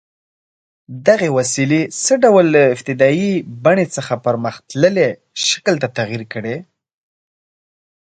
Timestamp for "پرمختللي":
4.25-5.07